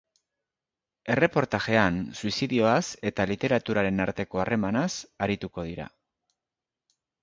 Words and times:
Erreportajean, 1.15 1.99
suizidioaz 2.23 2.81
eta 3.11 3.29
literaturaren 3.35 4.09
arteko 4.09 4.45
harremanaz 4.45 4.91
arituko 5.31 5.71
dira. 5.73 5.91